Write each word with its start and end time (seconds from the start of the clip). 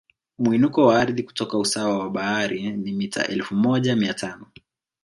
Mwinuko 0.39 0.85
wa 0.87 0.99
ardhi 0.99 1.23
kutoka 1.23 1.57
usawa 1.57 1.99
wa 1.99 2.09
bahari 2.09 2.71
ni 2.71 2.91
mita 2.91 3.27
elfu 3.27 3.55
moja 3.55 3.95
mia 3.95 4.13
tano 4.13 4.47